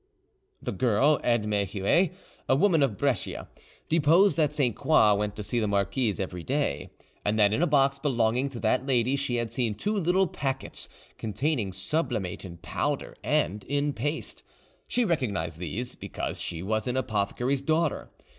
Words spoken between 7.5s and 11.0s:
in a box belonging to that lady she had seen two little packets